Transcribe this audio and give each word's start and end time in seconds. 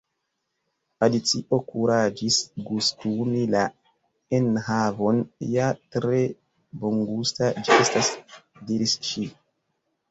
Alicio 1.07 1.59
kuraĝis 1.71 2.39
gustumi 2.71 3.43
la 3.57 3.67
enhavon. 4.39 5.23
"Ja, 5.59 5.71
tre 5.99 6.25
bongusta 6.83 7.53
ĝi 7.63 7.81
estas," 7.87 8.13
diris 8.71 9.01
ŝi. 9.13 9.31